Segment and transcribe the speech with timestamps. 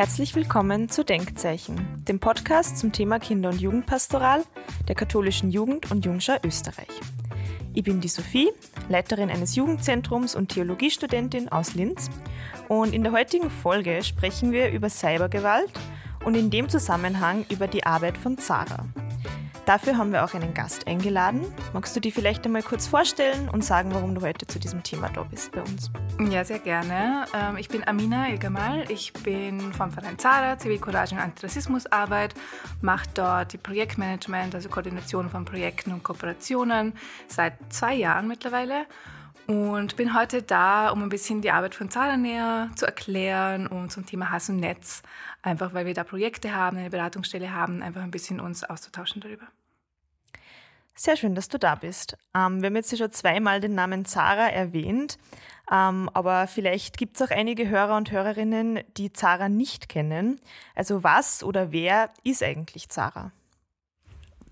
[0.00, 4.44] Herzlich willkommen zu Denkzeichen, dem Podcast zum Thema Kinder- und Jugendpastoral
[4.88, 6.88] der katholischen Jugend- und Jungschau Österreich.
[7.74, 8.50] Ich bin die Sophie,
[8.88, 12.10] Leiterin eines Jugendzentrums und Theologiestudentin aus Linz.
[12.68, 15.70] Und in der heutigen Folge sprechen wir über Cybergewalt
[16.24, 18.86] und in dem Zusammenhang über die Arbeit von Zara.
[19.70, 21.42] Dafür haben wir auch einen Gast eingeladen.
[21.72, 25.10] Magst du dir vielleicht einmal kurz vorstellen und sagen, warum du heute zu diesem Thema
[25.10, 25.92] da bist bei uns?
[26.28, 27.24] Ja, sehr gerne.
[27.32, 28.90] Ähm, ich bin Amina El-Gamal.
[28.90, 32.34] Ich bin vom Verein Zara, Zivilcourage und Antirassismusarbeit,
[32.80, 36.94] mache dort die Projektmanagement, also Koordination von Projekten und Kooperationen
[37.28, 38.86] seit zwei Jahren mittlerweile
[39.50, 43.90] und bin heute da, um ein bisschen die Arbeit von Zara näher zu erklären und
[43.90, 45.02] zum Thema Hass im Netz,
[45.42, 49.46] einfach weil wir da Projekte haben, eine Beratungsstelle haben, einfach ein bisschen uns auszutauschen darüber.
[50.94, 52.16] Sehr schön, dass du da bist.
[52.32, 55.18] Ähm, wir haben jetzt schon zweimal den Namen Zara erwähnt,
[55.68, 60.38] ähm, aber vielleicht gibt es auch einige Hörer und Hörerinnen, die Zara nicht kennen.
[60.76, 63.32] Also was oder wer ist eigentlich Zara?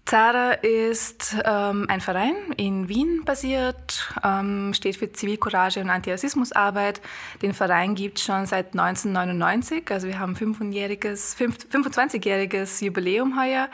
[0.08, 7.02] Zara ist ähm, ein Verein in Wien basiert, ähm, steht für Zivilcourage und Antirassismusarbeit.
[7.42, 13.68] Den Verein gibt es schon seit 1999, also wir haben 25-jähriges Jubiläum heuer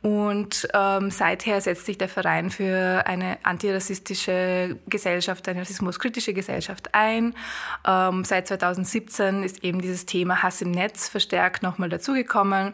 [0.00, 7.34] und ähm, seither setzt sich der Verein für eine antirassistische Gesellschaft, eine rassismuskritische Gesellschaft ein.
[7.86, 12.72] Ähm, seit 2017 ist eben dieses Thema Hass im Netz verstärkt nochmal dazugekommen.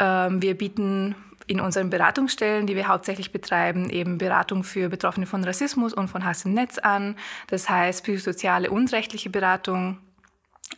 [0.00, 1.14] Ähm, wir bieten
[1.46, 6.24] in unseren Beratungsstellen, die wir hauptsächlich betreiben, eben Beratung für Betroffene von Rassismus und von
[6.24, 7.16] Hass im Netz an.
[7.48, 9.98] Das heißt psychosoziale und rechtliche Beratung,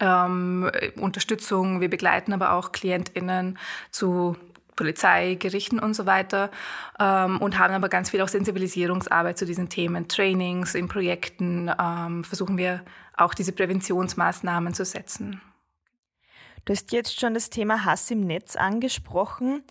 [0.01, 1.81] ähm, Unterstützung.
[1.81, 3.59] Wir begleiten aber auch KlientInnen
[3.91, 4.37] zu
[4.77, 6.51] Polizei, Gerichten und so weiter
[6.99, 12.25] ähm, und haben aber ganz viel auch Sensibilisierungsarbeit zu diesen Themen, Trainings in Projekten, ähm,
[12.25, 12.83] versuchen wir
[13.17, 15.41] auch diese Präventionsmaßnahmen zu setzen.
[16.65, 19.63] Du hast jetzt schon das Thema Hass im Netz angesprochen.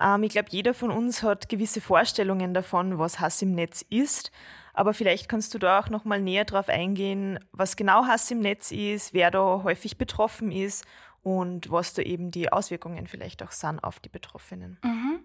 [0.00, 4.30] Ähm, ich glaube, jeder von uns hat gewisse Vorstellungen davon, was Hass im Netz ist.
[4.72, 8.40] Aber vielleicht kannst du da auch noch mal näher darauf eingehen, was genau Hass im
[8.40, 10.84] Netz ist, wer da häufig betroffen ist
[11.22, 14.78] und was da eben die Auswirkungen vielleicht auch sind auf die Betroffenen.
[14.82, 15.20] Mhm.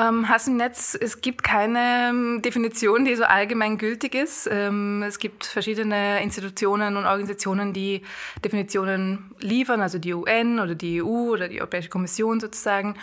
[0.00, 4.48] Ähm, Hass im Netz, es gibt keine ähm, Definition, die so allgemein gültig ist.
[4.50, 8.02] Ähm, es gibt verschiedene Institutionen und Organisationen, die
[8.42, 12.94] Definitionen liefern, also die UN oder die EU oder die Europäische Kommission sozusagen.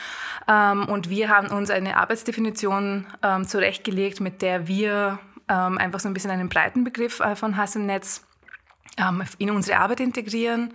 [0.48, 5.20] Ähm, und wir haben uns eine Arbeitsdefinition ähm, zurechtgelegt, mit der wir
[5.50, 8.24] ähm, einfach so ein bisschen einen breiten Begriff äh, von Hass im Netz
[9.38, 10.74] in unsere Arbeit integrieren.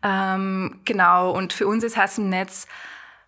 [0.00, 2.68] genau, und für uns ist Hass im Netz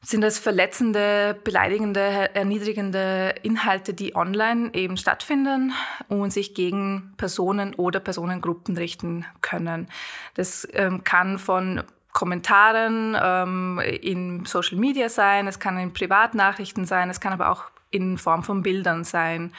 [0.06, 5.72] sind das verletzende, beleidigende, erniedrigende Inhalte, die online eben stattfinden
[6.08, 9.88] und sich gegen Personen oder Personengruppen richten können.
[10.34, 17.10] Das ähm, kann von Kommentaren ähm, in Social Media sein, es kann in Privatnachrichten sein,
[17.10, 19.52] es kann aber auch in Form von Bildern sein.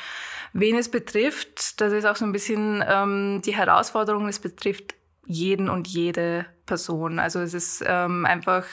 [0.53, 5.69] Wen es betrifft, das ist auch so ein bisschen ähm, die Herausforderung, es betrifft jeden
[5.69, 7.19] und jede Person.
[7.19, 8.65] Also es ist ähm, einfach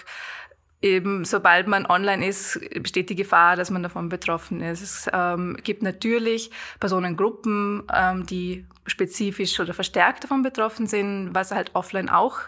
[0.85, 4.83] eben, sobald man online ist, besteht die Gefahr, dass man davon betroffen ist.
[4.83, 11.71] Es ähm, gibt natürlich Personengruppen, ähm, die spezifisch oder verstärkt davon betroffen sind, was halt
[11.75, 12.41] offline auch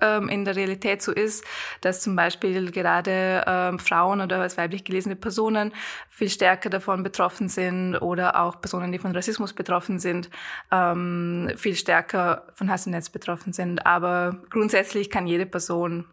[0.00, 1.44] ähm, in der Realität so ist,
[1.82, 5.72] dass zum Beispiel gerade ähm, Frauen oder als weiblich gelesene Personen
[6.08, 10.30] viel stärker davon betroffen sind oder auch Personen, die von Rassismus betroffen sind,
[10.72, 13.86] ähm, viel stärker von Hass im Netz betroffen sind.
[13.86, 16.06] Aber grundsätzlich kann jede Person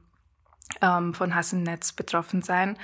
[0.81, 2.77] ähm, von Hass im Netz betroffen sein.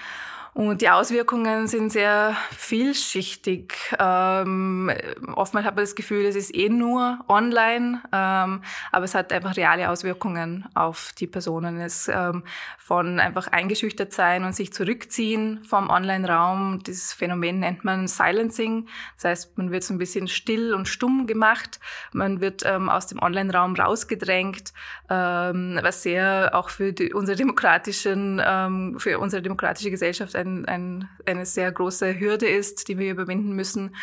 [0.57, 3.75] Und die Auswirkungen sind sehr vielschichtig.
[3.99, 4.91] Ähm,
[5.35, 9.55] oftmals hat man das Gefühl, es ist eh nur online, ähm, aber es hat einfach
[9.55, 11.79] reale Auswirkungen auf die Personen.
[11.79, 12.41] Es ähm,
[12.79, 16.81] von einfach eingeschüchtert sein und sich zurückziehen vom Online-Raum.
[16.81, 18.87] Dieses Phänomen nennt man Silencing.
[19.17, 21.79] Das heißt, man wird so ein bisschen still und stumm gemacht.
[22.13, 24.73] Man wird ähm, aus dem Online-Raum rausgedrängt,
[25.07, 30.65] ähm, was sehr auch für die, unsere demokratischen, ähm, für unsere demokratische Gesellschaft ein ein,
[30.65, 33.95] ein, eine sehr große Hürde ist, die wir überwinden müssen,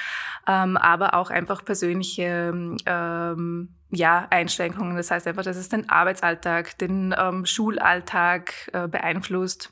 [0.47, 2.53] ähm, aber auch einfach persönliche
[2.87, 4.97] ähm, ja, Einschränkungen.
[4.97, 9.71] Das heißt einfach, dass es den Arbeitsalltag, den ähm, Schulalltag äh, beeinflusst.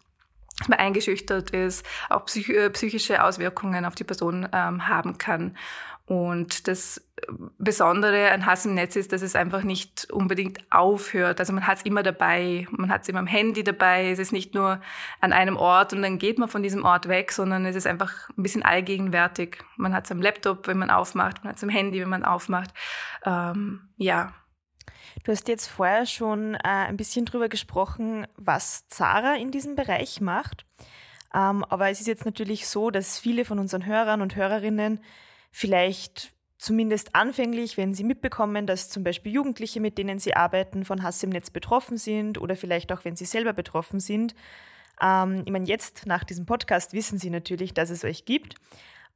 [0.59, 5.57] dass man eingeschüchtert ist, auch äh, psychische Auswirkungen auf die Person ähm, haben kann.
[6.07, 7.01] Und das
[7.59, 11.39] Besondere an Hass im Netz ist, dass es einfach nicht unbedingt aufhört.
[11.39, 14.11] Also man hat es immer dabei, man hat es immer am Handy dabei.
[14.11, 14.81] Es ist nicht nur
[15.21, 18.29] an einem Ort und dann geht man von diesem Ort weg, sondern es ist einfach
[18.31, 19.59] ein bisschen allgegenwärtig.
[19.77, 22.25] Man hat es am Laptop, wenn man aufmacht, man hat es am Handy, wenn man
[22.25, 22.75] aufmacht.
[23.25, 24.35] Ähm, ja.
[25.23, 30.21] Du hast jetzt vorher schon äh, ein bisschen drüber gesprochen, was Zara in diesem Bereich
[30.21, 30.67] macht.
[31.33, 35.01] Ähm, aber es ist jetzt natürlich so, dass viele von unseren Hörern und Hörerinnen
[35.53, 41.03] vielleicht zumindest anfänglich, wenn sie mitbekommen, dass zum Beispiel Jugendliche, mit denen sie arbeiten, von
[41.03, 44.35] Hass im Netz betroffen sind oder vielleicht auch, wenn sie selber betroffen sind.
[45.01, 48.55] Ähm, ich meine, jetzt nach diesem Podcast wissen sie natürlich, dass es euch gibt.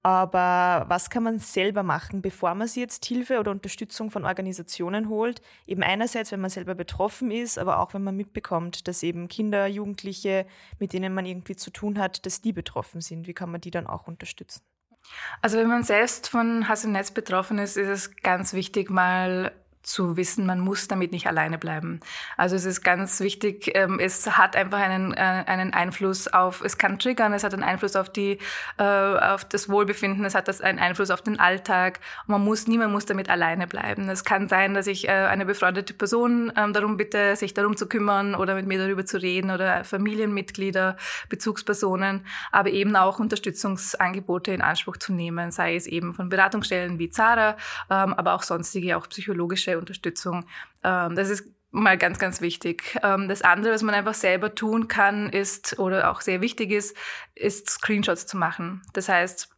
[0.02, 5.08] Aber was kann man selber machen, bevor man sich jetzt Hilfe oder Unterstützung von Organisationen
[5.08, 5.42] holt?
[5.66, 9.66] Eben einerseits, wenn man selber betroffen ist, aber auch wenn man mitbekommt, dass eben Kinder,
[9.66, 10.46] Jugendliche,
[10.78, 13.26] mit denen man irgendwie zu tun hat, dass die betroffen sind.
[13.26, 14.62] Wie kann man die dann auch unterstützen?
[15.42, 19.52] Also wenn man selbst von Hass im Netz betroffen ist, ist es ganz wichtig, mal
[19.86, 22.00] zu wissen, man muss damit nicht alleine bleiben.
[22.36, 26.76] Also es ist ganz wichtig, ähm, es hat einfach einen, äh, einen Einfluss auf, es
[26.76, 28.38] kann triggern, es hat einen Einfluss auf die,
[28.78, 32.00] äh, auf das Wohlbefinden, es hat das einen Einfluss auf den Alltag.
[32.26, 34.08] Man muss, niemand muss damit alleine bleiben.
[34.08, 37.86] Es kann sein, dass ich äh, eine befreundete Person ähm, darum bitte, sich darum zu
[37.86, 40.96] kümmern oder mit mir darüber zu reden oder Familienmitglieder,
[41.28, 47.08] Bezugspersonen, aber eben auch Unterstützungsangebote in Anspruch zu nehmen, sei es eben von Beratungsstellen wie
[47.08, 47.56] Zara,
[47.88, 50.46] ähm, aber auch sonstige, auch psychologische Unterstützung.
[50.84, 52.98] Ähm, das ist mal ganz, ganz wichtig.
[53.02, 56.96] Ähm, das andere, was man einfach selber tun kann, ist oder auch sehr wichtig ist,
[57.34, 58.82] ist Screenshots zu machen.
[58.92, 59.55] Das heißt,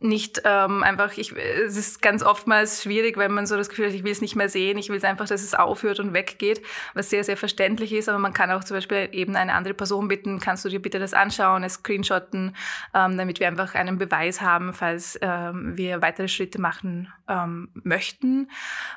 [0.00, 3.94] nicht ähm, einfach, ich, es ist ganz oftmals schwierig, wenn man so das Gefühl hat,
[3.94, 6.62] ich will es nicht mehr sehen, ich will es einfach, dass es aufhört und weggeht,
[6.94, 10.08] was sehr, sehr verständlich ist, aber man kann auch zum Beispiel eben eine andere Person
[10.08, 12.54] bitten, kannst du dir bitte das anschauen, es screenshotten,
[12.94, 18.50] ähm, damit wir einfach einen Beweis haben, falls ähm, wir weitere Schritte machen ähm, möchten.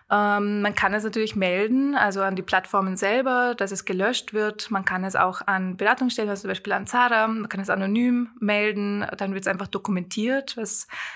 [0.09, 4.71] Ähm, man kann es natürlich melden, also an die Plattformen selber, dass es gelöscht wird.
[4.71, 8.29] Man kann es auch an Beratungsstellen, also zum Beispiel an Zara, man kann es anonym
[8.39, 10.70] melden, dann wird es einfach dokumentiert, was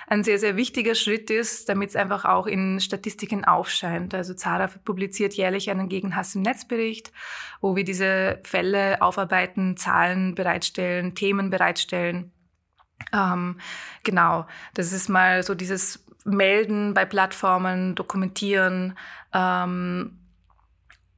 [0.07, 4.13] ein sehr, sehr wichtiger Schritt ist, damit es einfach auch in Statistiken aufscheint.
[4.13, 7.11] Also Zara publiziert jährlich einen Gegenhass im Netzbericht,
[7.61, 12.31] wo wir diese Fälle aufarbeiten, Zahlen bereitstellen, Themen bereitstellen.
[13.13, 13.59] Ähm,
[14.03, 18.97] genau, das ist mal so dieses Melden bei Plattformen, dokumentieren
[19.33, 20.17] ähm,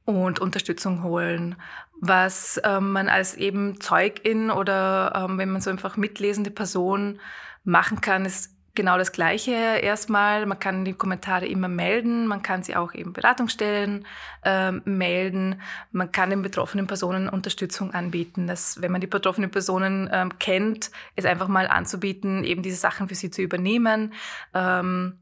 [0.04, 1.56] und Unterstützung holen.
[2.00, 7.18] Was ähm, man als eben Zeugin oder ähm, wenn man so einfach mitlesende Person
[7.64, 10.46] machen kann, ist genau das Gleiche erstmal.
[10.46, 14.06] Man kann die Kommentare immer melden, man kann sie auch eben Beratungsstellen
[14.44, 15.60] äh, melden,
[15.90, 18.46] man kann den betroffenen Personen Unterstützung anbieten.
[18.46, 23.08] Das, wenn man die betroffenen Personen ähm, kennt, ist einfach mal anzubieten, eben diese Sachen
[23.08, 24.14] für sie zu übernehmen.
[24.54, 25.18] Ähm,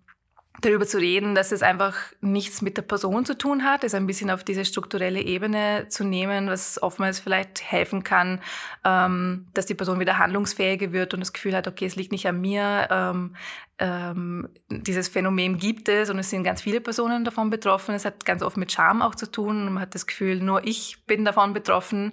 [0.61, 4.07] darüber zu reden, dass es einfach nichts mit der Person zu tun hat, es ein
[4.07, 8.41] bisschen auf diese strukturelle Ebene zu nehmen, was oftmals vielleicht helfen kann,
[8.85, 12.27] ähm, dass die Person wieder handlungsfähiger wird und das Gefühl hat, okay, es liegt nicht
[12.27, 13.37] an mir, ähm,
[13.79, 17.95] ähm, dieses Phänomen gibt es und es sind ganz viele Personen davon betroffen.
[17.95, 19.75] Es hat ganz oft mit Scham auch zu tun.
[19.75, 22.13] Man hat das Gefühl, nur ich bin davon betroffen.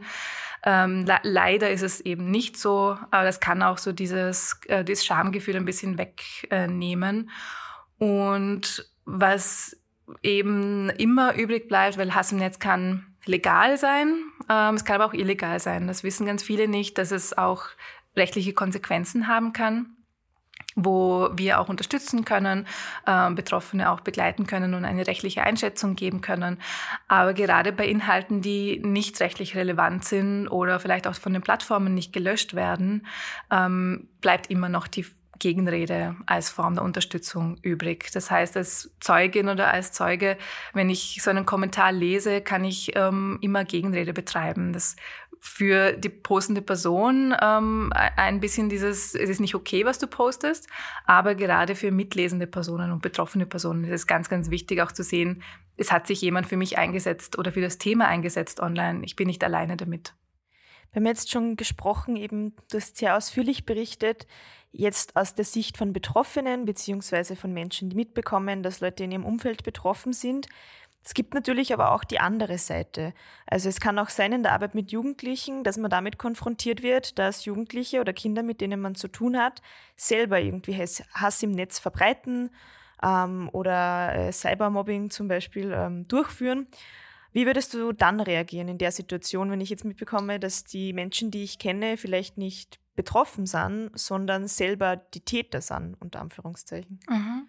[0.66, 5.06] Ähm, leider ist es eben nicht so, aber das kann auch so dieses, äh, dieses
[5.06, 7.30] Schamgefühl ein bisschen wegnehmen.
[7.30, 7.32] Äh,
[8.04, 9.78] und was
[10.24, 14.16] eben immer übrig bleibt, weil Hass im Netz kann legal sein,
[14.50, 15.88] ähm, es kann aber auch illegal sein.
[15.88, 17.64] Das wissen ganz viele nicht, dass es auch
[18.18, 19.96] rechtliche Konsequenzen haben kann
[20.76, 22.66] wo wir auch unterstützen können,
[23.06, 26.58] äh, Betroffene auch begleiten können und eine rechtliche Einschätzung geben können.
[27.08, 31.94] Aber gerade bei Inhalten, die nicht rechtlich relevant sind oder vielleicht auch von den Plattformen
[31.94, 33.06] nicht gelöscht werden,
[33.52, 35.06] ähm, bleibt immer noch die
[35.44, 38.10] Gegenrede als Form der Unterstützung übrig.
[38.14, 40.38] Das heißt, als Zeugin oder als Zeuge,
[40.74, 44.72] wenn ich so einen Kommentar lese, kann ich ähm, immer Gegenrede betreiben.
[44.72, 44.96] Das
[45.46, 50.70] für die postende Person ähm, ein bisschen dieses, es ist nicht okay, was du postest,
[51.06, 55.04] aber gerade für mitlesende Personen und betroffene Personen ist es ganz, ganz wichtig auch zu
[55.04, 55.44] sehen,
[55.76, 59.04] es hat sich jemand für mich eingesetzt oder für das Thema eingesetzt online.
[59.04, 60.14] Ich bin nicht alleine damit.
[60.94, 64.28] Wir haben jetzt schon gesprochen, eben, du hast sehr ausführlich berichtet,
[64.74, 69.26] jetzt aus der Sicht von Betroffenen beziehungsweise von Menschen, die mitbekommen, dass Leute in ihrem
[69.26, 70.48] Umfeld betroffen sind.
[71.06, 73.14] Es gibt natürlich aber auch die andere Seite.
[73.46, 77.20] Also es kann auch sein in der Arbeit mit Jugendlichen, dass man damit konfrontiert wird,
[77.20, 79.62] dass Jugendliche oder Kinder, mit denen man zu tun hat,
[79.96, 82.50] selber irgendwie Hass im Netz verbreiten
[83.04, 86.68] ähm, oder äh, Cybermobbing zum Beispiel ähm, durchführen.
[87.34, 91.32] Wie würdest du dann reagieren in der Situation, wenn ich jetzt mitbekomme, dass die Menschen,
[91.32, 97.00] die ich kenne, vielleicht nicht betroffen sind, sondern selber die Täter sind, unter Anführungszeichen?
[97.10, 97.48] Mhm.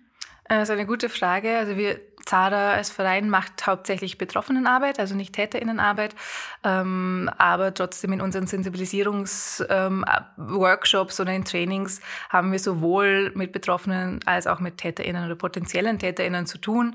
[0.48, 1.56] Das ist eine gute Frage.
[1.56, 6.14] Also wir, Zara als Verein macht hauptsächlich Betroffenenarbeit, also nicht TäterInnenarbeit,
[6.62, 14.20] ähm, aber trotzdem in unseren Sensibilisierungsworkshops ähm, oder in Trainings haben wir sowohl mit Betroffenen
[14.26, 16.94] als auch mit TäterInnen oder potenziellen TäterInnen zu tun,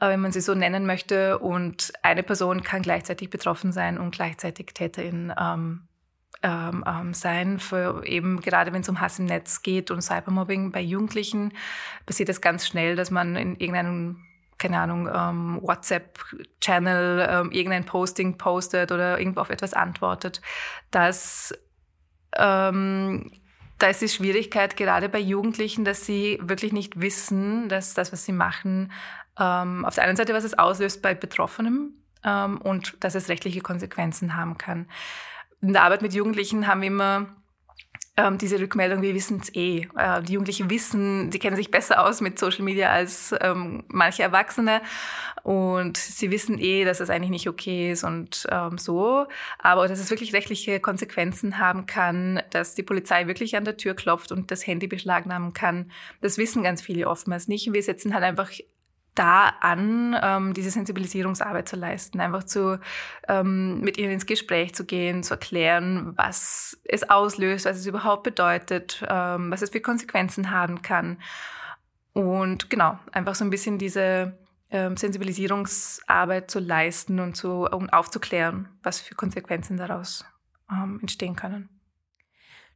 [0.00, 1.40] äh, wenn man sie so nennen möchte.
[1.40, 5.88] Und eine Person kann gleichzeitig betroffen sein und gleichzeitig TäterIn ähm,
[6.44, 10.72] ähm, ähm, sein, für eben gerade wenn es um Hass im Netz geht und Cybermobbing
[10.72, 11.54] bei Jugendlichen,
[12.04, 14.22] passiert es ganz schnell, dass man in irgendeinem
[14.56, 20.40] keine Ahnung, ähm, WhatsApp-Channel ähm, irgendein Posting postet oder irgendwo auf etwas antwortet.
[20.92, 21.52] Das,
[22.36, 23.32] ähm,
[23.78, 28.24] da ist die Schwierigkeit gerade bei Jugendlichen, dass sie wirklich nicht wissen, dass das, was
[28.24, 28.92] sie machen,
[29.40, 33.60] ähm, auf der einen Seite, was es auslöst bei Betroffenem ähm, und dass es rechtliche
[33.60, 34.86] Konsequenzen haben kann
[35.64, 37.26] in der Arbeit mit Jugendlichen haben wir immer
[38.16, 39.88] ähm, diese Rückmeldung, wir wissen es eh.
[39.96, 44.22] Äh, die Jugendlichen wissen, die kennen sich besser aus mit Social Media als ähm, manche
[44.22, 44.82] Erwachsene
[45.42, 49.26] und sie wissen eh, dass es eigentlich nicht okay ist und ähm, so.
[49.58, 53.94] Aber dass es wirklich rechtliche Konsequenzen haben kann, dass die Polizei wirklich an der Tür
[53.94, 55.90] klopft und das Handy beschlagnahmen kann,
[56.20, 57.72] das wissen ganz viele oftmals nicht.
[57.72, 58.50] Wir setzen halt einfach
[59.14, 62.80] da an, ähm, diese Sensibilisierungsarbeit zu leisten, einfach zu
[63.28, 68.24] ähm, mit ihnen ins Gespräch zu gehen, zu erklären, was es auslöst, was es überhaupt
[68.24, 71.18] bedeutet, ähm, was es für Konsequenzen haben kann.
[72.12, 74.38] Und genau, einfach so ein bisschen diese
[74.70, 80.24] ähm, Sensibilisierungsarbeit zu leisten und zu um aufzuklären, was für Konsequenzen daraus
[80.70, 81.73] ähm, entstehen können.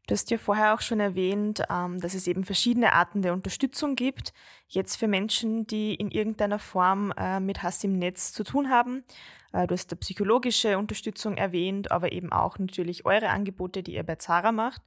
[0.08, 3.94] Du hast ja vorher auch schon erwähnt, ähm, dass es eben verschiedene Arten der Unterstützung
[3.94, 4.32] gibt.
[4.66, 9.04] Jetzt für Menschen, die in irgendeiner Form äh, mit Hass im Netz zu tun haben.
[9.52, 14.02] Äh, du hast da psychologische Unterstützung erwähnt, aber eben auch natürlich eure Angebote, die ihr
[14.02, 14.80] bei Zara macht.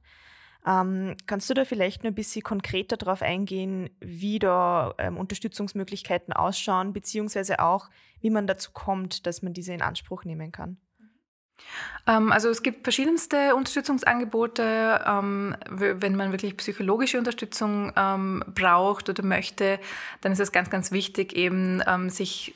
[0.66, 6.32] Ähm, kannst du da vielleicht nur ein bisschen konkreter darauf eingehen, wie da ähm, Unterstützungsmöglichkeiten
[6.32, 10.78] ausschauen, beziehungsweise auch, wie man dazu kommt, dass man diese in Anspruch nehmen kann?
[12.06, 15.04] Ähm, also es gibt verschiedenste Unterstützungsangebote.
[15.06, 19.78] Ähm, wenn man wirklich psychologische Unterstützung ähm, braucht oder möchte,
[20.20, 22.54] dann ist es ganz, ganz wichtig, eben sich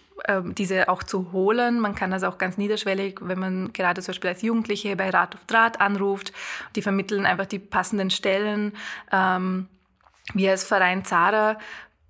[0.56, 1.78] diese auch zu holen.
[1.78, 5.34] Man kann das auch ganz niederschwellig, wenn man gerade zum Beispiel als Jugendliche bei Rat
[5.34, 6.32] auf Draht anruft.
[6.74, 8.72] Die vermitteln einfach die passenden Stellen.
[9.10, 11.58] Wir als Verein Zara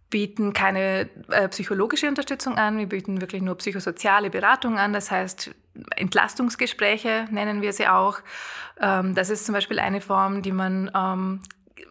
[0.08, 4.92] bieten keine äh, psychologische Unterstützung an, wir bieten wirklich nur psychosoziale Beratung an.
[4.92, 5.50] Das heißt,
[5.96, 8.18] Entlastungsgespräche nennen wir sie auch.
[8.80, 11.40] Ähm, das ist zum Beispiel eine Form, die man ähm,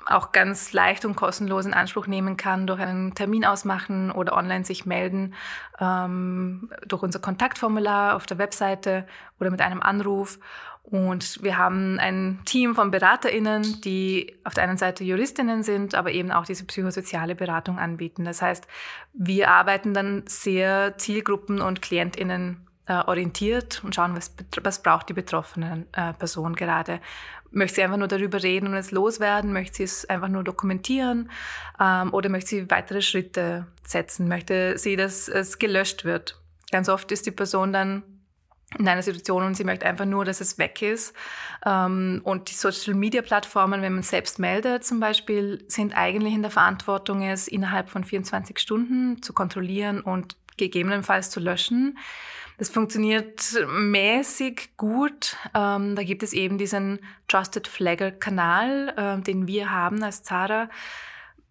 [0.08, 4.66] auch ganz leicht und kostenlos in Anspruch nehmen kann, durch einen Termin ausmachen oder online
[4.66, 5.34] sich melden,
[5.80, 9.08] ähm, durch unser Kontaktformular auf der Webseite
[9.40, 10.40] oder mit einem Anruf.
[10.84, 16.12] Und wir haben ein Team von BeraterInnen, die auf der einen Seite Juristinnen sind, aber
[16.12, 18.24] eben auch diese psychosoziale Beratung anbieten.
[18.24, 18.68] Das heißt,
[19.14, 25.14] wir arbeiten dann sehr zielgruppen- und KlientInnen äh, orientiert und schauen, was, was braucht die
[25.14, 27.00] betroffene äh, Person gerade.
[27.52, 29.54] Möchte sie einfach nur darüber reden und es loswerden?
[29.54, 31.32] Möchte sie es einfach nur dokumentieren?
[31.80, 34.28] Ähm, oder möchte sie weitere Schritte setzen?
[34.28, 36.40] Möchte sie, dass es gelöscht wird?
[36.72, 38.04] Ganz oft ist die Person dann
[38.78, 41.14] in einer Situation und sie möchte einfach nur, dass es weg ist.
[41.66, 47.22] Ähm, und die Social-Media-Plattformen, wenn man selbst meldet zum Beispiel, sind eigentlich in der Verantwortung,
[47.22, 51.98] es innerhalb von 24 Stunden zu kontrollieren und gegebenenfalls zu löschen.
[52.58, 55.36] Das funktioniert mäßig gut.
[55.54, 60.70] Ähm, da gibt es eben diesen Trusted Flagger Kanal, äh, den wir haben als Zara.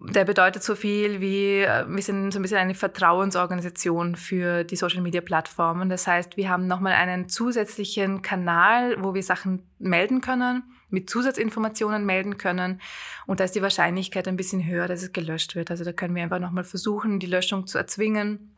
[0.00, 4.76] Der bedeutet so viel wie, äh, wir sind so ein bisschen eine Vertrauensorganisation für die
[4.76, 5.90] Social Media Plattformen.
[5.90, 12.06] Das heißt, wir haben nochmal einen zusätzlichen Kanal, wo wir Sachen melden können, mit Zusatzinformationen
[12.06, 12.80] melden können.
[13.26, 15.70] Und da ist die Wahrscheinlichkeit ein bisschen höher, dass es gelöscht wird.
[15.70, 18.53] Also da können wir einfach nochmal versuchen, die Löschung zu erzwingen.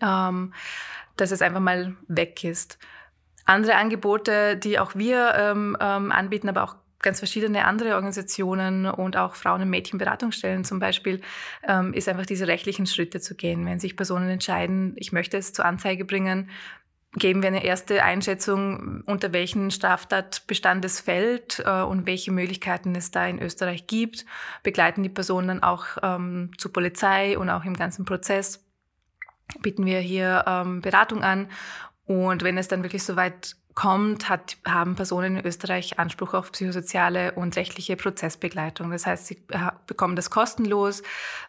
[0.00, 0.52] Ähm,
[1.16, 2.78] dass es einfach mal weg ist.
[3.44, 9.16] Andere Angebote, die auch wir ähm, ähm, anbieten, aber auch ganz verschiedene andere Organisationen und
[9.16, 11.20] auch Frauen- und Mädchenberatungsstellen zum Beispiel,
[11.66, 13.64] ähm, ist einfach diese rechtlichen Schritte zu gehen.
[13.66, 16.50] Wenn sich Personen entscheiden, ich möchte es zur Anzeige bringen,
[17.14, 23.10] geben wir eine erste Einschätzung, unter welchen Straftatbestand es fällt äh, und welche Möglichkeiten es
[23.10, 24.26] da in Österreich gibt,
[24.62, 28.67] begleiten die Personen dann auch ähm, zur Polizei und auch im ganzen Prozess
[29.60, 31.48] bieten wir hier ähm, Beratung an.
[32.06, 36.50] Und wenn es dann wirklich so weit kommt, hat, haben Personen in Österreich Anspruch auf
[36.50, 38.90] psychosoziale und rechtliche Prozessbegleitung.
[38.90, 41.02] Das heißt, sie äh, bekommen das kostenlos,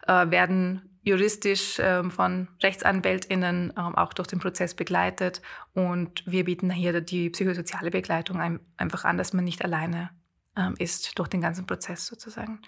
[0.06, 5.42] äh, werden juristisch ähm, von RechtsanwältInnen ähm, auch durch den Prozess begleitet.
[5.74, 10.10] Und wir bieten hier die psychosoziale Begleitung ein, einfach an, dass man nicht alleine
[10.56, 12.60] ähm, ist durch den ganzen Prozess sozusagen.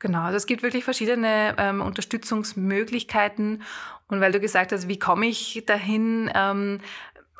[0.00, 3.62] Genau, also es gibt wirklich verschiedene ähm, Unterstützungsmöglichkeiten.
[4.06, 6.30] Und weil du gesagt hast, wie komme ich dahin?
[6.34, 6.80] Ähm,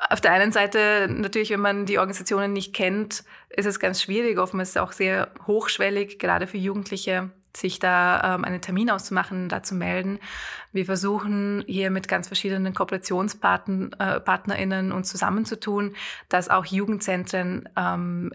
[0.09, 4.37] auf der einen Seite natürlich, wenn man die Organisationen nicht kennt, ist es ganz schwierig.
[4.37, 9.49] Oftmals ist es auch sehr hochschwellig, gerade für Jugendliche sich da ähm, einen Termin auszumachen,
[9.49, 10.19] da zu melden.
[10.71, 15.95] Wir versuchen hier mit ganz verschiedenen KooperationspartnerInnen äh, uns zusammenzutun,
[16.29, 18.31] dass auch Jugendzentren ähm,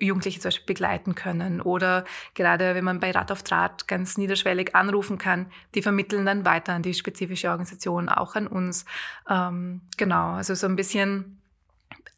[0.00, 1.62] Jugendliche zum Beispiel begleiten können.
[1.62, 6.44] Oder gerade wenn man bei Rat auf Draht ganz niederschwellig anrufen kann, die vermitteln dann
[6.44, 8.84] weiter an die spezifische Organisation, auch an uns.
[9.28, 11.38] Ähm, genau, also so ein bisschen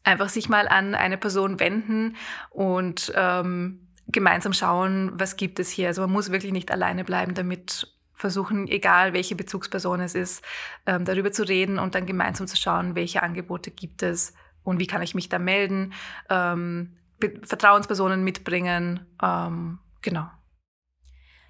[0.03, 2.15] einfach sich mal an eine Person wenden
[2.49, 5.87] und ähm, gemeinsam schauen, was gibt es hier.
[5.87, 10.43] Also man muss wirklich nicht alleine bleiben, damit versuchen, egal welche Bezugsperson es ist,
[10.85, 14.87] ähm, darüber zu reden und dann gemeinsam zu schauen, welche Angebote gibt es und wie
[14.87, 15.93] kann ich mich da melden,
[16.29, 16.95] ähm,
[17.43, 20.29] Vertrauenspersonen mitbringen, ähm, genau.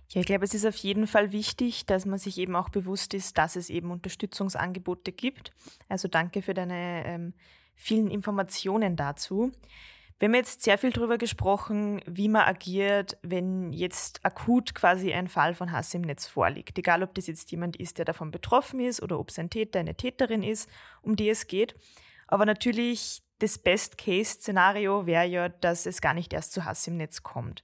[0.09, 3.13] Ja, ich glaube, es ist auf jeden Fall wichtig, dass man sich eben auch bewusst
[3.13, 5.53] ist, dass es eben Unterstützungsangebote gibt.
[5.87, 7.33] Also danke für deine
[7.75, 9.51] vielen Informationen dazu.
[10.21, 15.27] Wir haben jetzt sehr viel darüber gesprochen, wie man agiert, wenn jetzt akut quasi ein
[15.27, 16.77] Fall von Hass im Netz vorliegt.
[16.77, 19.79] Egal, ob das jetzt jemand ist, der davon betroffen ist oder ob es ein Täter,
[19.79, 20.69] eine Täterin ist,
[21.01, 21.73] um die es geht.
[22.27, 27.23] Aber natürlich, das Best-Case-Szenario wäre ja, dass es gar nicht erst zu Hass im Netz
[27.23, 27.63] kommt.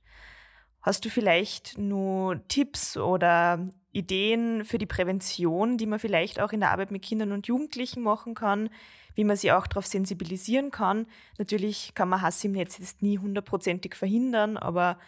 [0.81, 6.61] Hast du vielleicht nur Tipps oder Ideen für die Prävention, die man vielleicht auch in
[6.61, 8.71] der Arbeit mit Kindern und Jugendlichen machen kann,
[9.17, 11.07] wie man sie auch darauf sensibilisieren kann.
[11.39, 14.99] Natürlich kann man Hass im Netz jetzt nie hundertprozentig verhindern, aber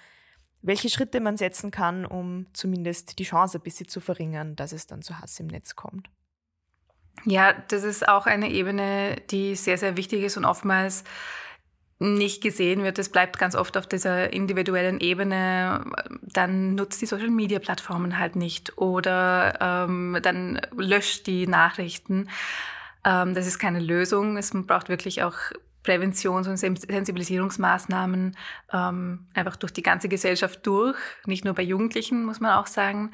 [0.63, 4.87] welche Schritte man setzen kann, um zumindest die Chance ein bisschen zu verringern, dass es
[4.87, 6.09] dann zu Hass im Netz kommt.
[7.25, 11.03] Ja, das ist auch eine Ebene, die sehr, sehr wichtig ist und oftmals
[11.99, 12.97] nicht gesehen wird.
[12.97, 15.85] Es bleibt ganz oft auf dieser individuellen Ebene.
[16.23, 22.29] Dann nutzt die Social-Media-Plattformen halt nicht oder ähm, dann löscht die Nachrichten.
[23.09, 24.37] Ähm, das ist keine Lösung.
[24.37, 25.35] Es braucht wirklich auch
[25.83, 28.37] Präventions- und Sensibilisierungsmaßnahmen
[28.71, 33.11] ähm, einfach durch die ganze Gesellschaft durch, nicht nur bei Jugendlichen, muss man auch sagen.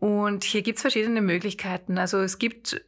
[0.00, 1.98] Und hier gibt's verschiedene Möglichkeiten.
[1.98, 2.82] Also es gibt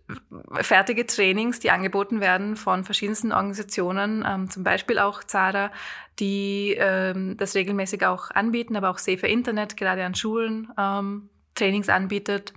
[0.54, 5.70] fertige Trainings, die angeboten werden von verschiedensten Organisationen, ähm, zum Beispiel auch Zara,
[6.18, 11.90] die ähm, das regelmäßig auch anbieten, aber auch Safer Internet, gerade an Schulen, ähm, Trainings
[11.90, 12.54] anbietet.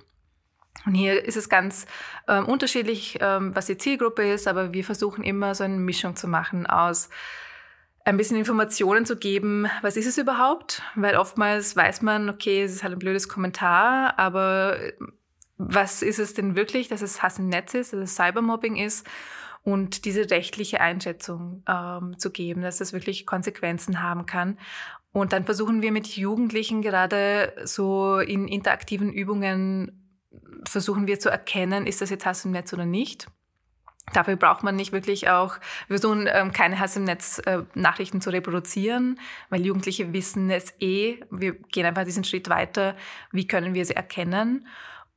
[0.86, 1.86] Und hier ist es ganz
[2.28, 6.28] ähm, unterschiedlich, ähm, was die Zielgruppe ist, aber wir versuchen immer so eine Mischung zu
[6.28, 7.10] machen aus
[8.06, 10.84] ein bisschen Informationen zu geben, was ist es überhaupt?
[10.94, 14.78] Weil oftmals weiß man, okay, es ist halt ein blödes Kommentar, aber
[15.58, 19.08] was ist es denn wirklich, dass es Hass im Netz ist, dass es Cybermobbing ist?
[19.64, 24.60] Und diese rechtliche Einschätzung ähm, zu geben, dass das wirklich Konsequenzen haben kann.
[25.12, 30.05] Und dann versuchen wir mit Jugendlichen gerade so in interaktiven Übungen
[30.68, 33.28] versuchen wir zu erkennen, ist das jetzt Hass im Netz oder nicht.
[34.14, 38.22] Dafür braucht man nicht wirklich auch, wir versuchen ähm, keine Hass im Netz äh, Nachrichten
[38.22, 39.20] zu reproduzieren,
[39.50, 41.20] weil Jugendliche wissen es eh.
[41.32, 42.96] Wir gehen einfach diesen Schritt weiter.
[43.32, 44.68] Wie können wir sie erkennen?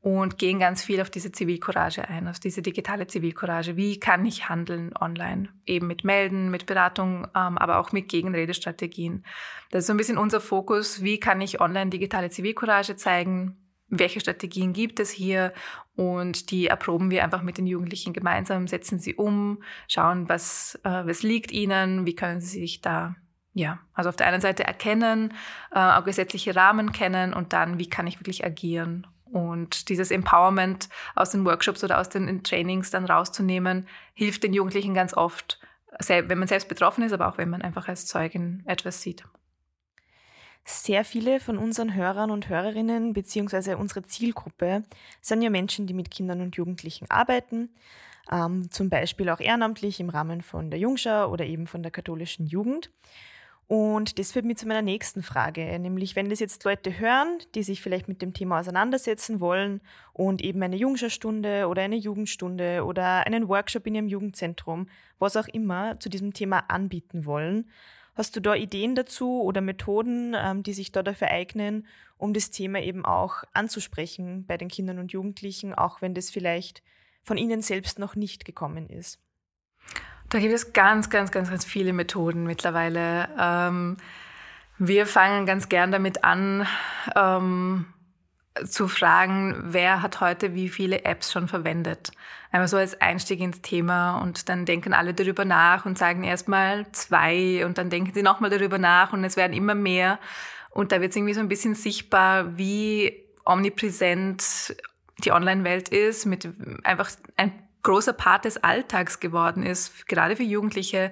[0.00, 3.76] Und gehen ganz viel auf diese Zivilcourage ein, auf diese digitale Zivilcourage.
[3.76, 5.48] Wie kann ich handeln online?
[5.66, 9.24] Eben mit Melden, mit Beratung, ähm, aber auch mit Gegenredestrategien.
[9.70, 11.02] Das ist so ein bisschen unser Fokus.
[11.02, 13.56] Wie kann ich online digitale Zivilcourage zeigen?
[13.88, 15.52] Welche Strategien gibt es hier
[15.96, 21.06] und die erproben wir einfach mit den Jugendlichen gemeinsam, setzen sie um, schauen, was, äh,
[21.06, 23.16] was liegt ihnen, wie können sie sich da,
[23.54, 25.32] ja, also auf der einen Seite erkennen,
[25.72, 29.06] äh, auch gesetzliche Rahmen kennen und dann, wie kann ich wirklich agieren.
[29.24, 34.94] Und dieses Empowerment aus den Workshops oder aus den Trainings dann rauszunehmen, hilft den Jugendlichen
[34.94, 35.60] ganz oft,
[36.06, 39.24] wenn man selbst betroffen ist, aber auch wenn man einfach als Zeugin etwas sieht.
[40.88, 43.74] Sehr viele von unseren Hörern und Hörerinnen bzw.
[43.74, 44.84] unsere Zielgruppe
[45.20, 47.68] sind ja Menschen, die mit Kindern und Jugendlichen arbeiten,
[48.32, 52.46] ähm, zum Beispiel auch ehrenamtlich im Rahmen von der Jungschau oder eben von der katholischen
[52.46, 52.90] Jugend.
[53.66, 57.64] Und das führt mich zu meiner nächsten Frage, nämlich wenn das jetzt Leute hören, die
[57.64, 59.82] sich vielleicht mit dem Thema auseinandersetzen wollen
[60.14, 65.48] und eben eine Jungscharstunde oder eine Jugendstunde oder einen Workshop in ihrem Jugendzentrum, was auch
[65.48, 67.66] immer, zu diesem Thema anbieten wollen,
[68.18, 72.50] Hast du da Ideen dazu oder Methoden, ähm, die sich da dafür eignen, um das
[72.50, 76.82] Thema eben auch anzusprechen bei den Kindern und Jugendlichen, auch wenn das vielleicht
[77.22, 79.20] von ihnen selbst noch nicht gekommen ist?
[80.30, 83.28] Da gibt es ganz, ganz, ganz, ganz viele Methoden mittlerweile.
[83.38, 83.98] Ähm,
[84.78, 86.66] wir fangen ganz gern damit an,
[87.14, 87.86] ähm,
[88.66, 92.10] zu fragen, wer hat heute wie viele Apps schon verwendet.
[92.50, 96.90] Einmal so als Einstieg ins Thema und dann denken alle darüber nach und sagen erstmal
[96.92, 100.18] zwei und dann denken sie nochmal darüber nach und es werden immer mehr.
[100.70, 104.76] Und da wird es irgendwie so ein bisschen sichtbar, wie omnipräsent
[105.24, 106.48] die Online-Welt ist, mit
[106.84, 107.52] einfach ein
[107.88, 111.10] großer Part des Alltags geworden ist, gerade für Jugendliche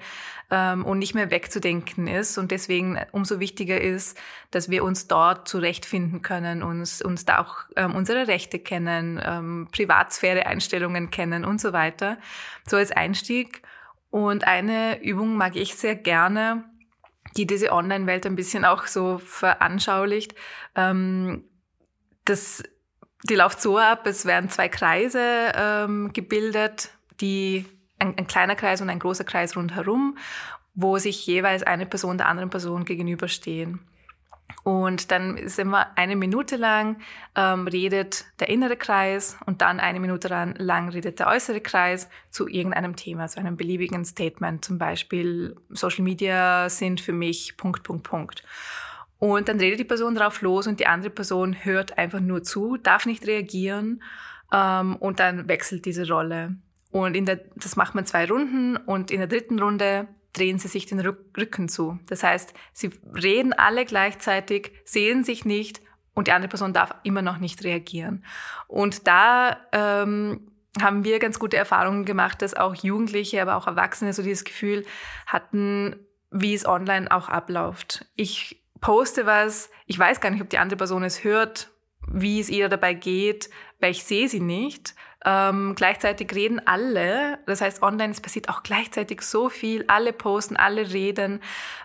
[0.51, 4.19] ähm, und nicht mehr wegzudenken ist und deswegen umso wichtiger ist,
[4.51, 9.69] dass wir uns dort zurechtfinden können, uns, uns da auch ähm, unsere Rechte kennen, ähm,
[9.73, 12.19] Privatsphäre-Einstellungen kennen und so weiter.
[12.69, 13.63] So als Einstieg.
[14.11, 16.65] Und eine Übung mag ich sehr gerne,
[17.39, 20.35] die diese Online-Welt ein bisschen auch so veranschaulicht.
[20.75, 21.45] Ähm,
[22.27, 22.63] das
[23.29, 27.67] die läuft so ab, es werden zwei Kreise ähm, gebildet, die
[27.99, 30.17] ein, ein kleiner Kreis und ein großer Kreis rundherum,
[30.75, 33.81] wo sich jeweils eine Person der anderen Person gegenüberstehen.
[34.63, 36.99] Und dann ist immer eine Minute lang
[37.35, 42.49] ähm, redet der innere Kreis und dann eine Minute lang redet der äußere Kreis zu
[42.49, 48.05] irgendeinem Thema, zu einem beliebigen Statement, zum Beispiel Social Media sind für mich Punkt, Punkt,
[48.05, 48.45] Punkt.
[49.19, 52.77] Und dann redet die Person drauf los und die andere Person hört einfach nur zu,
[52.77, 54.03] darf nicht reagieren
[54.53, 56.57] ähm, und dann wechselt diese Rolle.
[56.91, 60.69] Und in der, das macht man zwei Runden und in der dritten Runde drehen sie
[60.69, 61.99] sich den Rücken zu.
[62.09, 65.81] Das heißt, sie reden alle gleichzeitig, sehen sich nicht
[66.15, 68.25] und die andere Person darf immer noch nicht reagieren.
[68.69, 74.13] Und da ähm, haben wir ganz gute Erfahrungen gemacht, dass auch Jugendliche, aber auch Erwachsene
[74.13, 74.85] so dieses Gefühl
[75.27, 75.97] hatten,
[76.31, 78.07] wie es online auch abläuft.
[78.15, 81.71] Ich poste was, ich weiß gar nicht, ob die andere Person es hört,
[82.09, 84.95] wie es ihr dabei geht, weil ich sehe sie nicht.
[85.25, 90.57] Ähm, gleichzeitig reden alle, das heißt online, es passiert auch gleichzeitig so viel, alle posten,
[90.57, 91.41] alle reden.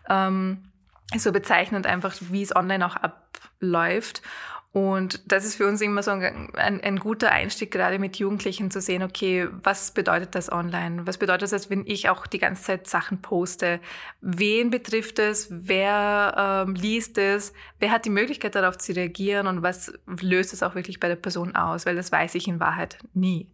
[0.10, 0.72] Ähm,
[1.18, 4.22] so bezeichnend einfach, wie es online auch abläuft.
[4.74, 8.72] Und das ist für uns immer so ein, ein, ein, guter Einstieg, gerade mit Jugendlichen
[8.72, 11.06] zu sehen, okay, was bedeutet das online?
[11.06, 13.82] Was bedeutet das, wenn ich auch die ganze Zeit Sachen poste?
[14.22, 15.48] Wen betrifft es?
[15.50, 17.52] Wer ähm, liest es?
[17.80, 19.48] Wer hat die Möglichkeit darauf zu reagieren?
[19.48, 21.86] Und was löst es auch wirklich bei der Person aus?
[21.86, 23.52] Weil das weiß ich in Wahrheit nie.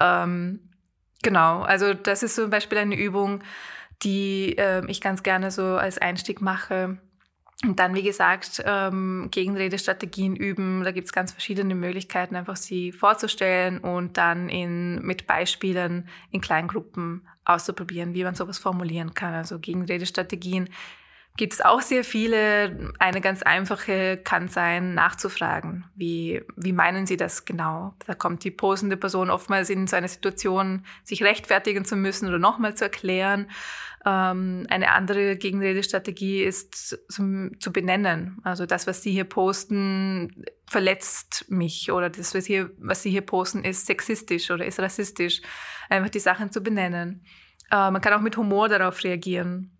[0.00, 0.70] Ähm,
[1.22, 3.42] genau, also das ist zum Beispiel eine Übung,
[4.02, 6.96] die äh, ich ganz gerne so als Einstieg mache
[7.64, 10.84] und dann, wie gesagt, ähm, Gegenredestrategien üben.
[10.84, 16.42] Da gibt es ganz verschiedene Möglichkeiten, einfach sie vorzustellen und dann in, mit Beispielen in
[16.42, 19.32] kleinen Gruppen auszuprobieren, wie man sowas formulieren kann.
[19.32, 20.68] Also Gegenredestrategien
[21.36, 22.92] gibt es auch sehr viele.
[22.98, 25.84] Eine ganz einfache kann sein, nachzufragen.
[25.94, 27.94] Wie, wie meinen Sie das genau?
[28.06, 32.38] Da kommt die posende Person oftmals in so eine Situation, sich rechtfertigen zu müssen oder
[32.38, 33.50] nochmal zu erklären.
[34.04, 38.38] Ähm, eine andere Gegenredestrategie ist zum, zu benennen.
[38.42, 43.22] Also das, was Sie hier posten, verletzt mich oder das, was, hier, was Sie hier
[43.22, 45.42] posten, ist sexistisch oder ist rassistisch.
[45.90, 47.24] Einfach die Sachen zu benennen.
[47.70, 49.75] Äh, man kann auch mit Humor darauf reagieren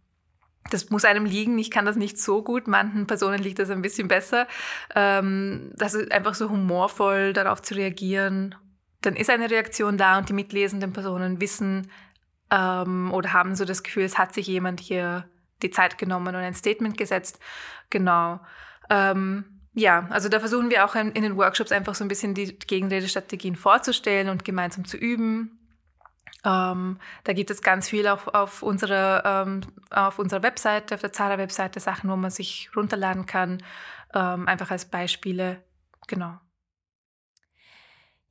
[0.70, 1.58] das muss einem liegen.
[1.58, 2.66] Ich kann das nicht so gut.
[2.66, 4.46] Manchen Personen liegt das ein bisschen besser.
[4.94, 8.54] Ähm, das ist einfach so humorvoll darauf zu reagieren.
[9.02, 11.90] Dann ist eine Reaktion da und die mitlesenden Personen wissen
[12.50, 15.28] ähm, oder haben so das Gefühl, es hat sich jemand hier
[15.62, 17.38] die Zeit genommen und ein Statement gesetzt.
[17.90, 18.40] Genau.
[18.90, 22.34] Ähm, ja, also da versuchen wir auch in, in den Workshops einfach so ein bisschen
[22.34, 25.58] die Gegenredestrategien vorzustellen und gemeinsam zu üben
[26.46, 31.12] ähm, da gibt es ganz viel auf, auf, unserer, ähm, auf unserer Webseite, auf der
[31.12, 33.62] Zara-Webseite, Sachen, wo man sich runterladen kann,
[34.14, 35.62] ähm, einfach als Beispiele.
[36.06, 36.38] Genau.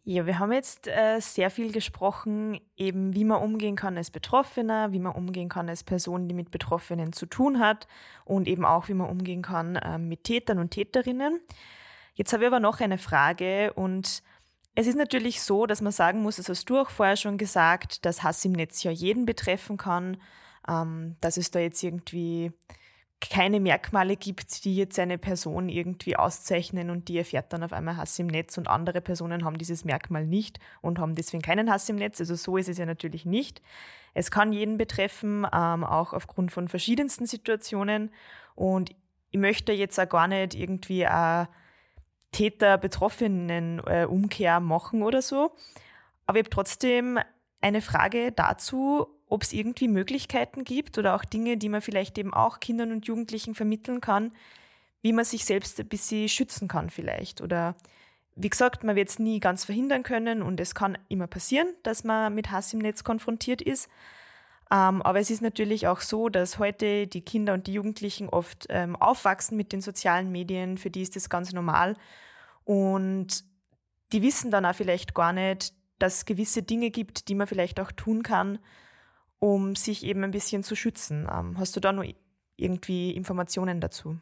[0.06, 4.92] Ja, wir haben jetzt äh, sehr viel gesprochen, eben wie man umgehen kann als Betroffener,
[4.92, 7.88] wie man umgehen kann als Person, die mit Betroffenen zu tun hat
[8.24, 11.42] und eben auch, wie man umgehen kann äh, mit Tätern und Täterinnen.
[12.14, 14.24] Jetzt habe ich aber noch eine Frage und
[14.76, 18.06] es ist natürlich so, dass man sagen muss, das hast du auch vorher schon gesagt,
[18.06, 20.18] dass Hass im Netz ja jeden betreffen kann,
[20.68, 22.52] ähm, dass es da jetzt irgendwie
[23.22, 27.96] keine Merkmale gibt, die jetzt eine Person irgendwie auszeichnen und die erfährt dann auf einmal
[27.96, 31.88] Hass im Netz und andere Personen haben dieses Merkmal nicht und haben deswegen keinen Hass
[31.88, 32.20] im Netz.
[32.20, 33.62] Also so ist es ja natürlich nicht.
[34.14, 38.12] Es kann jeden betreffen, ähm, auch aufgrund von verschiedensten Situationen
[38.56, 38.92] und
[39.32, 41.46] ich möchte jetzt auch gar nicht irgendwie äh,
[42.32, 45.52] Täter-Betroffenen-Umkehr äh, machen oder so.
[46.26, 47.20] Aber ich habe trotzdem
[47.62, 52.34] eine Frage dazu, ob es irgendwie Möglichkeiten gibt oder auch Dinge, die man vielleicht eben
[52.34, 54.32] auch Kindern und Jugendlichen vermitteln kann,
[55.02, 57.42] wie man sich selbst ein bisschen schützen kann vielleicht.
[57.42, 57.76] Oder
[58.36, 62.04] wie gesagt, man wird es nie ganz verhindern können und es kann immer passieren, dass
[62.04, 63.90] man mit Hass im Netz konfrontiert ist.
[64.72, 68.66] Ähm, aber es ist natürlich auch so, dass heute die Kinder und die Jugendlichen oft
[68.70, 70.78] ähm, aufwachsen mit den sozialen Medien.
[70.78, 71.96] Für die ist das ganz normal.
[72.64, 73.44] Und
[74.12, 77.80] die wissen dann auch vielleicht gar nicht, dass es gewisse Dinge gibt, die man vielleicht
[77.80, 78.60] auch tun kann,
[79.40, 81.28] um sich eben ein bisschen zu schützen.
[81.32, 82.06] Ähm, hast du da noch
[82.58, 84.18] irgendwie Informationen dazu?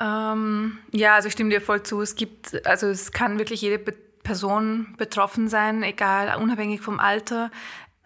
[0.00, 2.00] Ähm, ja, also ich stimme dir voll zu.
[2.00, 7.50] Es gibt, also es kann wirklich jede Person betroffen sein, egal, unabhängig vom Alter.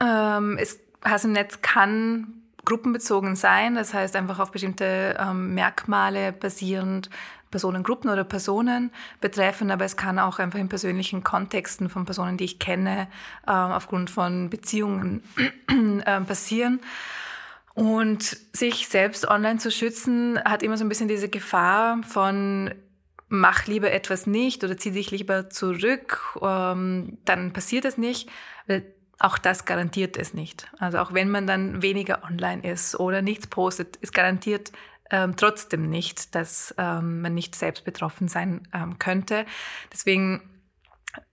[0.03, 2.35] Ähm, es, Hass im Netz kann
[2.65, 7.11] gruppenbezogen sein, das heißt einfach auf bestimmte ähm, Merkmale basierend
[7.51, 12.45] Personengruppen oder Personen betreffen, aber es kann auch einfach in persönlichen Kontexten von Personen, die
[12.45, 13.09] ich kenne,
[13.47, 15.23] äh, aufgrund von Beziehungen
[16.05, 16.81] äh, passieren.
[17.75, 22.75] Und sich selbst online zu schützen, hat immer so ein bisschen diese Gefahr von
[23.29, 28.29] mach lieber etwas nicht oder zieh dich lieber zurück, ähm, dann passiert es nicht.
[29.21, 30.67] Auch das garantiert es nicht.
[30.79, 34.73] Also auch wenn man dann weniger online ist oder nichts postet, ist garantiert
[35.11, 39.45] ähm, trotzdem nicht, dass ähm, man nicht selbst betroffen sein ähm, könnte.
[39.93, 40.41] Deswegen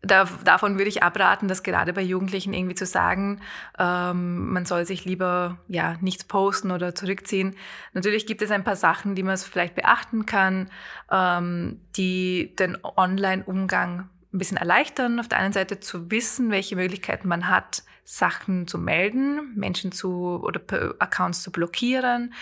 [0.02, 3.42] da, davon würde ich abraten, dass gerade bei Jugendlichen irgendwie zu sagen,
[3.78, 7.56] ähm, man soll sich lieber ja nichts posten oder zurückziehen.
[7.94, 10.70] Natürlich gibt es ein paar Sachen, die man vielleicht beachten kann,
[11.12, 15.20] ähm, die den Online-Umgang ein bisschen erleichtern.
[15.20, 20.42] Auf der einen Seite zu wissen, welche Möglichkeiten man hat, Sachen zu melden, Menschen zu
[20.42, 20.62] oder
[21.00, 22.34] Accounts zu blockieren.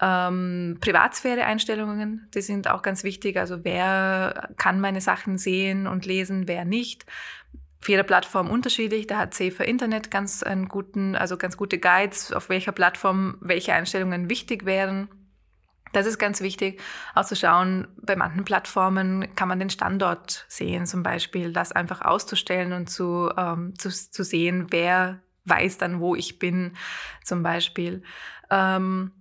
[0.00, 3.36] Ähm, Privatsphäre-Einstellungen, die sind auch ganz wichtig.
[3.36, 7.04] Also wer kann meine Sachen sehen und lesen, wer nicht.
[7.80, 9.06] Für jede Plattform unterschiedlich.
[9.06, 13.72] Da hat Safer Internet ganz einen guten, also ganz gute Guides, auf welcher Plattform welche
[13.72, 15.08] Einstellungen wichtig wären.
[15.92, 16.80] Das ist ganz wichtig,
[17.14, 22.02] auch zu schauen, bei manchen Plattformen kann man den Standort sehen, zum Beispiel, das einfach
[22.02, 26.76] auszustellen und zu, ähm, zu, zu sehen, wer weiß dann, wo ich bin,
[27.24, 28.02] zum Beispiel.
[28.50, 29.12] Ähm,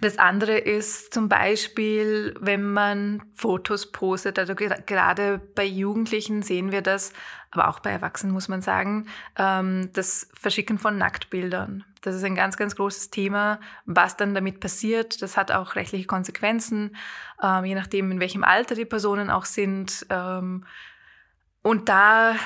[0.00, 6.80] das andere ist zum Beispiel, wenn man Fotos postet, also gerade bei Jugendlichen sehen wir
[6.80, 7.12] das,
[7.50, 11.84] aber auch bei Erwachsenen muss man sagen, ähm, das Verschicken von Nacktbildern.
[12.00, 15.20] Das ist ein ganz, ganz großes Thema, was dann damit passiert.
[15.20, 16.96] Das hat auch rechtliche Konsequenzen,
[17.42, 20.06] ähm, je nachdem, in welchem Alter die Personen auch sind.
[20.08, 20.64] Ähm,
[21.62, 22.36] und da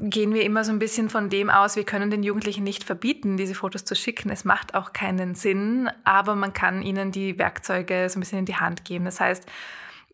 [0.00, 3.36] gehen wir immer so ein bisschen von dem aus, wir können den Jugendlichen nicht verbieten,
[3.36, 4.30] diese Fotos zu schicken.
[4.30, 8.46] Es macht auch keinen Sinn, aber man kann ihnen die Werkzeuge so ein bisschen in
[8.46, 9.04] die Hand geben.
[9.04, 9.46] Das heißt,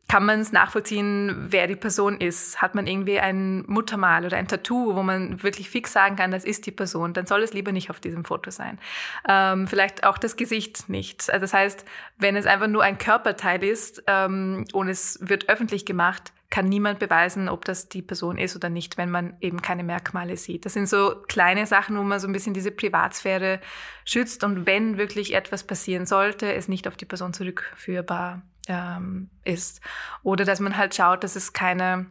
[0.08, 2.60] kann man es nachvollziehen, wer die Person ist?
[2.60, 6.44] Hat man irgendwie ein Muttermal oder ein Tattoo, wo man wirklich fix sagen kann, das
[6.44, 8.80] ist die Person, dann soll es lieber nicht auf diesem Foto sein.
[9.28, 11.30] Ähm, vielleicht auch das Gesicht nicht.
[11.30, 11.84] Also das heißt,
[12.18, 16.98] wenn es einfach nur ein Körperteil ist ähm, und es wird öffentlich gemacht, kann niemand
[16.98, 20.66] beweisen, ob das die Person ist oder nicht, wenn man eben keine Merkmale sieht.
[20.66, 23.60] Das sind so kleine Sachen, wo man so ein bisschen diese Privatsphäre
[24.04, 29.80] schützt und wenn wirklich etwas passieren sollte, es nicht auf die Person zurückführbar ähm, ist.
[30.24, 32.06] Oder dass man halt schaut, dass es keine,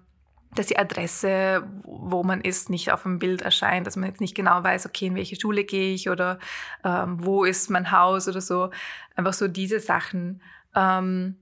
[0.56, 4.36] dass die Adresse, wo man ist, nicht auf dem Bild erscheint, dass man jetzt nicht
[4.36, 6.40] genau weiß, okay, in welche Schule gehe ich oder
[6.86, 8.72] ähm, wo ist mein Haus oder so.
[9.18, 10.42] Einfach so diese Sachen.
[10.74, 11.36] Ähm,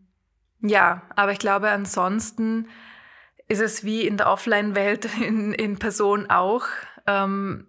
[0.62, 2.68] ja, aber ich glaube, ansonsten
[3.48, 6.66] ist es wie in der Offline-Welt in, in Person auch.
[7.06, 7.68] Ähm,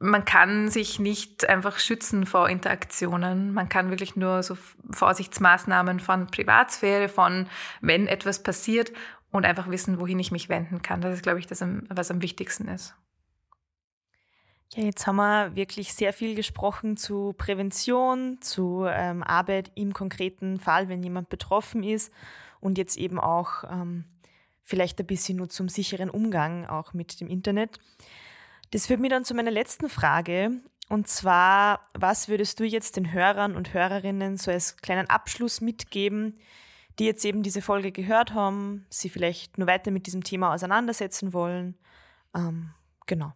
[0.00, 3.52] man kann sich nicht einfach schützen vor Interaktionen.
[3.52, 4.56] Man kann wirklich nur so
[4.90, 7.48] Vorsichtsmaßnahmen von Privatsphäre, von
[7.80, 8.92] wenn etwas passiert
[9.32, 11.00] und einfach wissen, wohin ich mich wenden kann.
[11.00, 12.94] Das ist, glaube ich, das, was am wichtigsten ist.
[14.74, 20.60] Ja, jetzt haben wir wirklich sehr viel gesprochen zu Prävention, zu ähm, Arbeit im konkreten
[20.60, 22.12] Fall, wenn jemand betroffen ist
[22.60, 24.04] und jetzt eben auch ähm,
[24.68, 27.78] vielleicht ein bisschen nur zum sicheren Umgang auch mit dem Internet.
[28.70, 30.50] Das führt mich dann zu meiner letzten Frage.
[30.90, 36.38] Und zwar, was würdest du jetzt den Hörern und Hörerinnen so als kleinen Abschluss mitgeben,
[36.98, 41.32] die jetzt eben diese Folge gehört haben, sie vielleicht nur weiter mit diesem Thema auseinandersetzen
[41.32, 41.78] wollen?
[42.36, 42.74] Ähm,
[43.06, 43.32] genau.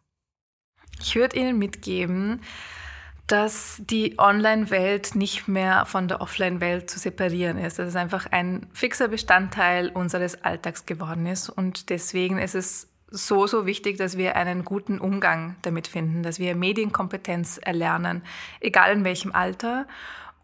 [1.01, 2.43] Ich würde Ihnen mitgeben,
[3.27, 7.79] dass die Online-Welt nicht mehr von der Offline-Welt zu separieren ist.
[7.79, 11.49] Dass es einfach ein fixer Bestandteil unseres Alltags geworden ist.
[11.49, 16.39] Und deswegen ist es so, so wichtig, dass wir einen guten Umgang damit finden, dass
[16.39, 18.23] wir Medienkompetenz erlernen,
[18.61, 19.87] egal in welchem Alter.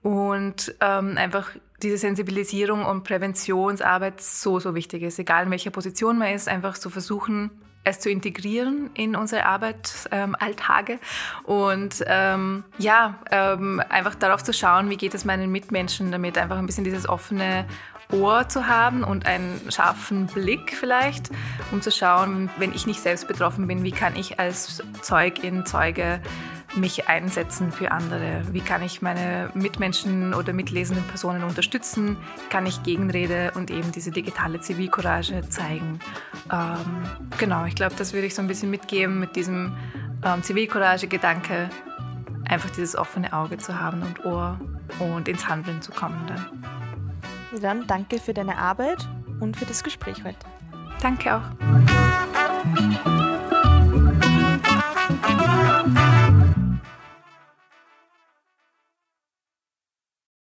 [0.03, 1.51] Und ähm, einfach
[1.83, 6.77] diese Sensibilisierung und Präventionsarbeit so, so wichtig ist, egal in welcher Position man ist, einfach
[6.77, 7.51] zu versuchen,
[7.85, 10.99] es zu integrieren in unsere Arbeit, ähm, Alltage
[11.45, 16.59] und ähm, ja, ähm, einfach darauf zu schauen, wie geht es meinen Mitmenschen damit, einfach
[16.59, 17.67] ein bisschen dieses offene
[18.13, 21.31] Ohr zu haben und einen scharfen Blick vielleicht,
[21.73, 26.21] um zu schauen, wenn ich nicht selbst betroffen bin, wie kann ich als Zeugin, Zeuge
[26.81, 28.43] mich einsetzen für andere?
[28.53, 32.17] Wie kann ich meine Mitmenschen oder mitlesenden Personen unterstützen?
[32.51, 36.01] Kann ich Gegenrede und eben diese digitale Zivilcourage zeigen?
[36.53, 37.03] Ähm,
[37.39, 39.77] genau, ich glaube, das würde ich so ein bisschen mitgeben mit diesem
[40.25, 41.71] ähm, Zivilcourage-Gedanke,
[42.49, 44.61] einfach dieses offene Auge zu haben und Ohr
[44.99, 47.61] und ins Handeln zu kommen dann.
[47.61, 49.09] Dann danke für deine Arbeit
[49.41, 50.47] und für das Gespräch heute.
[51.01, 53.18] Danke auch.